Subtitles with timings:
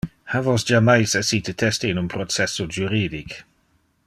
[0.31, 3.41] Ha vos jammais essite teste in un processo juridic?